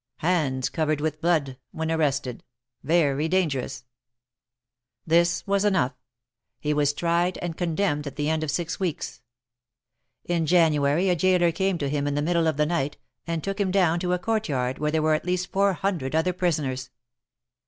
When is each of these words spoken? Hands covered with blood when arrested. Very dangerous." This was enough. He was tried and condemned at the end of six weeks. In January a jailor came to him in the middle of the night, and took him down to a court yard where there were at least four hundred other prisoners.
Hands 0.17 0.67
covered 0.67 0.99
with 0.99 1.21
blood 1.21 1.59
when 1.69 1.91
arrested. 1.91 2.43
Very 2.81 3.27
dangerous." 3.27 3.85
This 5.05 5.45
was 5.45 5.63
enough. 5.63 5.93
He 6.59 6.73
was 6.73 6.91
tried 6.91 7.37
and 7.37 7.55
condemned 7.55 8.07
at 8.07 8.15
the 8.15 8.27
end 8.27 8.43
of 8.43 8.49
six 8.49 8.79
weeks. 8.79 9.21
In 10.25 10.47
January 10.47 11.07
a 11.09 11.15
jailor 11.15 11.51
came 11.51 11.77
to 11.77 11.87
him 11.87 12.07
in 12.07 12.15
the 12.15 12.21
middle 12.23 12.47
of 12.47 12.57
the 12.57 12.65
night, 12.65 12.97
and 13.27 13.43
took 13.43 13.59
him 13.61 13.69
down 13.69 13.99
to 13.99 14.13
a 14.13 14.17
court 14.17 14.49
yard 14.49 14.79
where 14.79 14.89
there 14.89 15.03
were 15.03 15.13
at 15.13 15.23
least 15.23 15.51
four 15.51 15.73
hundred 15.73 16.15
other 16.15 16.33
prisoners. 16.33 16.89